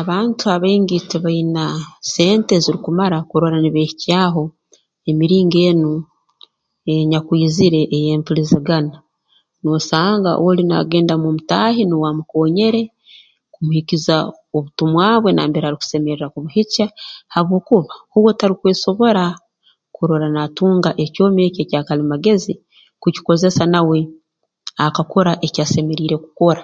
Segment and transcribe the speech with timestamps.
[0.00, 1.64] Abantu abaingi tibaine
[2.12, 4.42] sente ezirukumara kurora nibeehikyaho
[5.10, 5.92] emiringo enu
[6.88, 8.96] eyeenyakwizire ey'empilizigana
[9.62, 12.82] noosanga oli naagenda mw'omutaahi nuwe amukoonyere
[13.52, 14.14] kumuhikiza
[14.56, 16.86] obutumwa bwe nambere arukusemerra kubuhikya
[17.32, 19.24] habwokuba huwe tarukwesobora
[19.94, 22.54] kurora naatunga ekyoma eki ekyalimagezi
[23.00, 23.98] kukikozesa nawe
[24.86, 26.62] akakora eki asemeriire kukora